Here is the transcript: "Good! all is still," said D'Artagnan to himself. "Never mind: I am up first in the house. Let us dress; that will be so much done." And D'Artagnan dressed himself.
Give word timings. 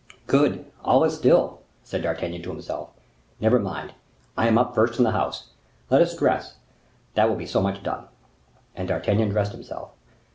"Good! 0.25 0.65
all 0.83 1.03
is 1.03 1.13
still," 1.15 1.59
said 1.83 2.01
D'Artagnan 2.01 2.41
to 2.41 2.49
himself. 2.49 2.89
"Never 3.39 3.59
mind: 3.59 3.93
I 4.35 4.47
am 4.47 4.57
up 4.57 4.73
first 4.73 4.97
in 4.97 5.03
the 5.03 5.11
house. 5.11 5.51
Let 5.91 6.01
us 6.01 6.17
dress; 6.17 6.55
that 7.13 7.29
will 7.29 7.35
be 7.35 7.45
so 7.45 7.61
much 7.61 7.83
done." 7.83 8.05
And 8.75 8.87
D'Artagnan 8.87 9.29
dressed 9.29 9.51
himself. 9.51 9.91